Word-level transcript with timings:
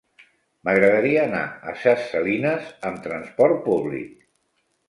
M'agradaria 0.69 1.25
anar 1.25 1.43
a 1.71 1.75
Ses 1.83 2.07
Salines 2.15 2.73
amb 2.91 3.05
transport 3.07 3.63
públic. 3.71 4.29